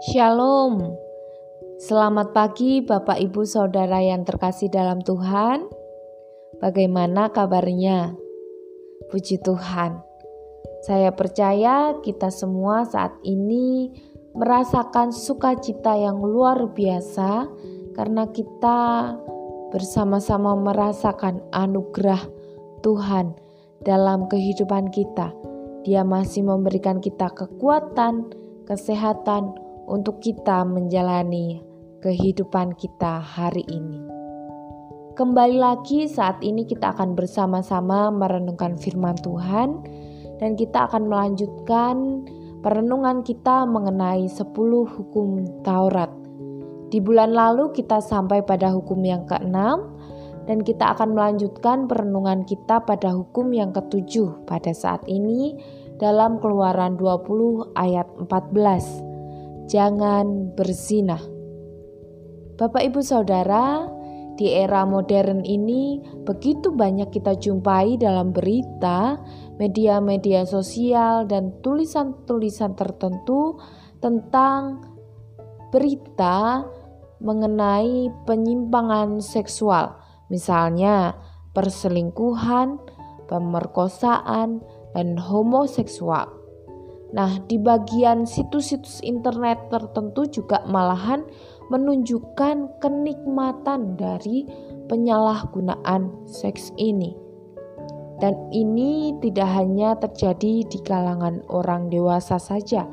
Shalom. 0.00 0.96
Selamat 1.76 2.32
pagi 2.32 2.80
Bapak 2.80 3.20
Ibu 3.20 3.44
Saudara 3.44 4.00
yang 4.00 4.24
terkasih 4.24 4.72
dalam 4.72 5.04
Tuhan. 5.04 5.68
Bagaimana 6.56 7.28
kabarnya? 7.28 8.16
Puji 9.12 9.44
Tuhan. 9.44 10.00
Saya 10.88 11.12
percaya 11.12 12.00
kita 12.00 12.32
semua 12.32 12.88
saat 12.88 13.12
ini 13.28 13.92
merasakan 14.32 15.12
sukacita 15.12 15.92
yang 16.00 16.16
luar 16.24 16.72
biasa 16.72 17.44
karena 17.92 18.24
kita 18.32 19.12
bersama-sama 19.68 20.56
merasakan 20.56 21.44
anugerah 21.52 22.24
Tuhan 22.80 23.36
dalam 23.84 24.32
kehidupan 24.32 24.88
kita. 24.96 25.36
Dia 25.84 26.08
masih 26.08 26.48
memberikan 26.48 27.04
kita 27.04 27.28
kekuatan, 27.36 28.32
kesehatan, 28.64 29.68
untuk 29.90 30.22
kita 30.22 30.62
menjalani 30.62 31.58
kehidupan 31.98 32.78
kita 32.78 33.18
hari 33.18 33.66
ini. 33.66 33.98
Kembali 35.18 35.58
lagi 35.58 36.06
saat 36.06 36.38
ini 36.40 36.64
kita 36.64 36.94
akan 36.94 37.18
bersama-sama 37.18 38.08
merenungkan 38.14 38.78
firman 38.78 39.18
Tuhan 39.20 39.82
dan 40.38 40.54
kita 40.54 40.86
akan 40.88 41.10
melanjutkan 41.10 42.24
perenungan 42.62 43.26
kita 43.26 43.66
mengenai 43.66 44.30
10 44.30 44.46
hukum 44.86 45.44
Taurat. 45.66 46.08
Di 46.88 47.02
bulan 47.02 47.34
lalu 47.34 47.74
kita 47.74 47.98
sampai 48.00 48.46
pada 48.46 48.70
hukum 48.72 49.02
yang 49.02 49.26
keenam 49.26 49.98
dan 50.48 50.64
kita 50.64 50.96
akan 50.96 51.12
melanjutkan 51.12 51.84
perenungan 51.90 52.46
kita 52.48 52.80
pada 52.86 53.12
hukum 53.12 53.52
yang 53.52 53.74
ketujuh 53.74 54.46
pada 54.48 54.72
saat 54.72 55.04
ini 55.04 55.58
dalam 56.00 56.40
Keluaran 56.40 56.96
20 56.96 57.76
ayat 57.76 58.08
14 58.16 59.09
jangan 59.70 60.50
berzinah. 60.58 61.22
Bapak, 62.58 62.90
ibu, 62.90 63.00
saudara, 63.00 63.86
di 64.34 64.50
era 64.50 64.82
modern 64.82 65.46
ini 65.46 66.02
begitu 66.26 66.74
banyak 66.74 67.14
kita 67.14 67.38
jumpai 67.38 67.96
dalam 67.96 68.34
berita, 68.34 69.22
media-media 69.56 70.42
sosial, 70.44 71.24
dan 71.30 71.54
tulisan-tulisan 71.62 72.74
tertentu 72.74 73.62
tentang 74.02 74.82
berita 75.70 76.66
mengenai 77.22 78.10
penyimpangan 78.26 79.22
seksual, 79.22 79.94
misalnya 80.32 81.14
perselingkuhan, 81.52 82.80
pemerkosaan, 83.28 84.64
dan 84.96 85.20
homoseksual. 85.20 86.39
Nah, 87.10 87.42
di 87.50 87.58
bagian 87.58 88.22
situs-situs 88.22 89.02
internet 89.02 89.66
tertentu 89.66 90.30
juga 90.30 90.62
malahan 90.70 91.26
menunjukkan 91.70 92.78
kenikmatan 92.78 93.98
dari 93.98 94.46
penyalahgunaan 94.86 96.26
seks 96.26 96.70
ini. 96.78 97.14
Dan 98.20 98.36
ini 98.52 99.16
tidak 99.24 99.48
hanya 99.48 99.96
terjadi 99.96 100.62
di 100.68 100.78
kalangan 100.84 101.40
orang 101.48 101.88
dewasa 101.88 102.36
saja, 102.36 102.84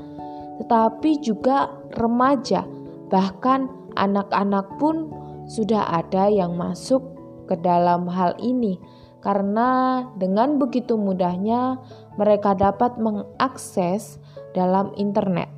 tetapi 0.58 1.20
juga 1.20 1.70
remaja, 2.00 2.64
bahkan 3.12 3.68
anak-anak 4.00 4.66
pun 4.80 5.12
sudah 5.45 5.84
ada 6.00 6.32
yang 6.32 6.56
masuk 6.56 7.04
ke 7.48 7.60
dalam 7.60 8.08
hal 8.08 8.34
ini 8.40 8.80
karena 9.22 10.02
dengan 10.16 10.62
begitu 10.62 10.96
mudahnya 10.96 11.82
mereka 12.16 12.54
dapat 12.54 12.96
mengakses 13.02 14.22
dalam 14.54 14.94
internet. 14.98 15.50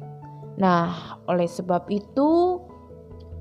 Nah, 0.59 1.19
oleh 1.27 1.47
sebab 1.47 1.87
itu 1.87 2.59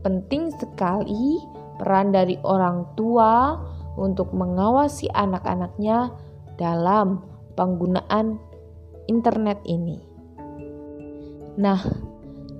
penting 0.06 0.54
sekali 0.54 1.42
peran 1.78 2.14
dari 2.14 2.38
orang 2.46 2.86
tua 2.94 3.58
untuk 3.98 4.30
mengawasi 4.30 5.10
anak-anaknya 5.10 6.14
dalam 6.58 7.22
penggunaan 7.58 8.38
internet 9.10 9.58
ini. 9.66 9.98
Nah, 11.58 11.82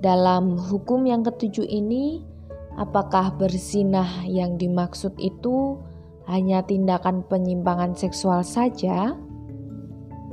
dalam 0.02 0.58
hukum 0.58 1.06
yang 1.06 1.22
ketujuh 1.22 1.66
ini, 1.66 2.26
apakah 2.74 3.34
bersinah 3.38 4.26
yang 4.26 4.58
dimaksud 4.58 5.14
itu 5.22 5.78
hanya 6.28 6.60
tindakan 6.62 7.24
penyimpangan 7.24 7.96
seksual 7.96 8.44
saja? 8.44 9.16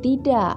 Tidak, 0.04 0.56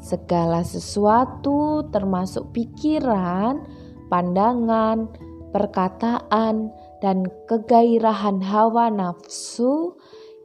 segala 0.00 0.64
sesuatu, 0.64 1.86
termasuk 1.92 2.50
pikiran, 2.56 3.60
pandangan, 4.08 5.06
perkataan, 5.52 6.72
dan 7.04 7.28
kegairahan 7.48 8.40
hawa 8.40 8.88
nafsu 8.88 9.96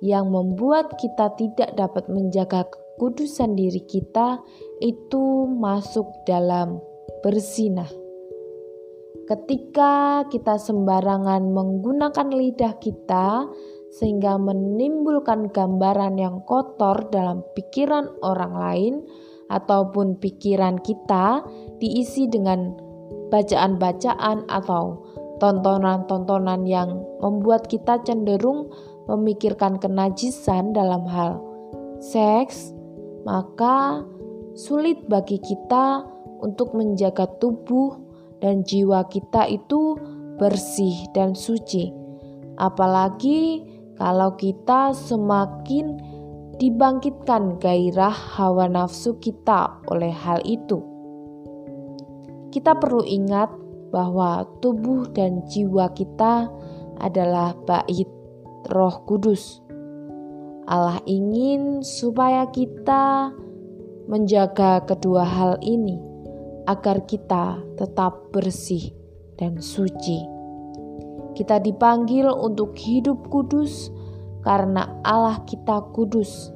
yang 0.03 0.29
membuat 0.29 0.99
kita 0.99 1.31
tidak 1.39 1.71
dapat 1.75 2.05
menjaga 2.11 2.67
kekudusan 2.67 3.55
diri 3.55 3.81
kita, 3.87 4.43
itu 4.83 5.47
masuk 5.47 6.07
dalam 6.27 6.79
bersinah. 7.23 7.89
Ketika 9.25 10.21
kita 10.29 10.61
sembarangan 10.61 11.49
menggunakan 11.49 12.29
lidah 12.29 12.77
kita 12.77 13.49
sehingga 13.95 14.35
menimbulkan 14.35 15.55
gambaran 15.55 16.19
yang 16.19 16.43
kotor 16.43 17.07
dalam 17.15 17.39
pikiran 17.55 18.11
orang 18.19 18.53
lain 18.53 18.93
ataupun 19.47 20.19
pikiran 20.19 20.81
kita 20.83 21.45
diisi 21.79 22.27
dengan 22.27 22.75
bacaan-bacaan 23.31 24.51
atau 24.51 24.99
tontonan-tontonan 25.39 26.67
yang 26.67 27.03
membuat 27.23 27.71
kita 27.71 28.03
cenderung 28.03 28.71
memikirkan 29.07 29.77
kenajisan 29.79 30.75
dalam 30.75 31.05
hal 31.07 31.39
seks, 32.01 32.75
maka 33.23 34.03
sulit 34.57 35.07
bagi 35.07 35.39
kita 35.39 36.03
untuk 36.43 36.73
menjaga 36.75 37.27
tubuh 37.39 37.95
dan 38.43 38.63
jiwa 38.67 39.07
kita 39.07 39.47
itu 39.47 39.95
bersih 40.35 41.07
dan 41.15 41.31
suci. 41.31 41.91
Apalagi 42.55 43.74
kalau 43.95 44.35
kita 44.35 44.91
semakin 44.91 45.99
dibangkitkan 46.55 47.59
gairah 47.59 48.11
hawa 48.11 48.67
nafsu 48.71 49.19
kita 49.19 49.79
oleh 49.91 50.11
hal 50.11 50.39
itu. 50.47 50.79
Kita 52.51 52.79
perlu 52.79 53.03
ingat 53.03 53.51
bahwa 53.91 54.47
tubuh 54.63 55.07
dan 55.11 55.43
jiwa 55.47 55.91
kita 55.91 56.47
adalah 56.99 57.55
bait 57.67 58.07
Roh 58.71 59.03
Kudus. 59.03 59.59
Allah 60.65 60.97
ingin 61.05 61.85
supaya 61.85 62.49
kita 62.49 63.35
menjaga 64.09 64.81
kedua 64.87 65.27
hal 65.27 65.53
ini 65.61 65.99
agar 66.65 67.05
kita 67.05 67.61
tetap 67.77 68.33
bersih 68.33 68.89
dan 69.37 69.61
suci. 69.61 70.34
Kita 71.35 71.59
dipanggil 71.59 72.31
untuk 72.31 72.73
hidup 72.79 73.27
kudus 73.27 73.91
karena 74.41 74.87
Allah 75.03 75.43
kita 75.43 75.91
kudus 75.91 76.55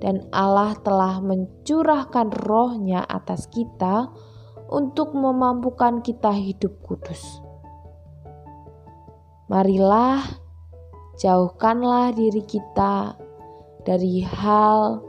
dan 0.00 0.24
Allah 0.32 0.72
telah 0.80 1.20
mencurahkan 1.20 2.32
rohnya 2.48 3.04
atas 3.04 3.46
kita 3.52 4.08
untuk 4.72 5.12
memampukan 5.12 6.00
kita 6.00 6.32
hidup 6.32 6.72
kudus. 6.82 7.20
Marilah 9.52 10.24
jauhkanlah 11.20 12.16
diri 12.16 12.42
kita 12.48 13.12
dari 13.84 14.24
hal 14.24 15.04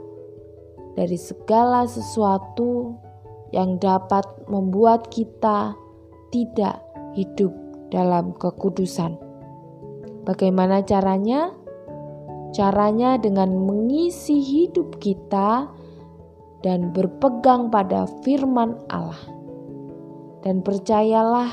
dari 0.92 1.16
segala 1.16 1.88
sesuatu 1.88 2.96
yang 3.52 3.80
dapat 3.80 4.24
membuat 4.48 5.08
kita 5.08 5.72
tidak 6.32 6.80
hidup 7.16 7.65
dalam 7.90 8.34
kekudusan. 8.36 9.18
Bagaimana 10.26 10.82
caranya? 10.82 11.54
Caranya 12.50 13.20
dengan 13.20 13.52
mengisi 13.52 14.40
hidup 14.42 14.98
kita 14.98 15.68
dan 16.64 16.90
berpegang 16.90 17.68
pada 17.68 18.08
firman 18.24 18.74
Allah. 18.90 19.20
Dan 20.42 20.62
percayalah, 20.62 21.52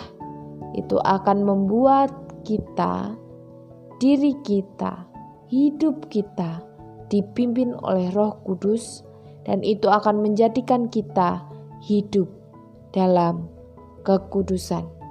itu 0.74 0.98
akan 1.02 1.46
membuat 1.46 2.14
kita, 2.46 3.14
diri 4.02 4.34
kita, 4.42 5.06
hidup 5.50 6.10
kita 6.10 6.62
dipimpin 7.14 7.78
oleh 7.86 8.10
Roh 8.10 8.42
Kudus, 8.42 9.06
dan 9.46 9.62
itu 9.62 9.86
akan 9.86 10.26
menjadikan 10.26 10.90
kita 10.90 11.46
hidup 11.86 12.26
dalam 12.90 13.46
kekudusan 14.02 15.03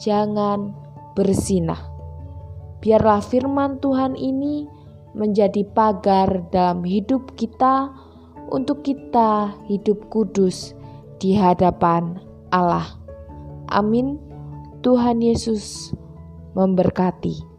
jangan 0.00 0.72
bersinah. 1.16 1.80
Biarlah 2.82 3.22
firman 3.22 3.78
Tuhan 3.78 4.18
ini 4.18 4.66
menjadi 5.12 5.62
pagar 5.70 6.48
dalam 6.50 6.82
hidup 6.82 7.36
kita 7.36 7.92
untuk 8.48 8.82
kita 8.84 9.54
hidup 9.68 10.08
kudus 10.08 10.74
di 11.20 11.36
hadapan 11.36 12.18
Allah. 12.50 12.98
Amin. 13.70 14.18
Tuhan 14.82 15.22
Yesus 15.22 15.94
memberkati. 16.58 17.51